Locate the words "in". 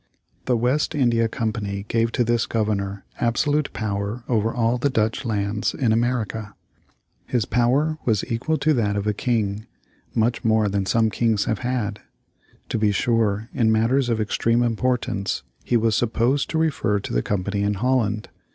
5.75-5.91, 13.53-13.71, 17.61-17.75